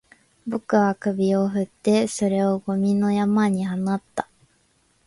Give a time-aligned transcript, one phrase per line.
[0.47, 4.27] 僕は首を振って、それをゴミの山に放った